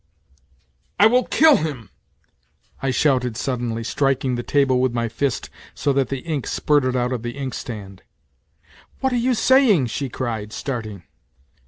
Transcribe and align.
"I 0.99 1.05
will 1.05 1.25
kill 1.25 1.57
him," 1.57 1.91
I 2.81 2.89
shouted 2.89 3.37
suddenly, 3.37 3.83
striking 3.83 4.33
the 4.33 4.41
table 4.41 4.81
with 4.81 4.93
my 4.93 5.07
fist 5.07 5.51
so 5.75 5.93
that 5.93 6.09
the 6.09 6.21
ink 6.21 6.47
spurted 6.47 6.95
out 6.95 7.13
of 7.13 7.21
the 7.21 7.37
inkstand." 7.37 8.01
What 9.01 9.13
are 9.13 9.15
you 9.15 9.35
saying!" 9.35 9.85
she 9.93 10.09
cried, 10.09 10.53
starting. 10.53 11.03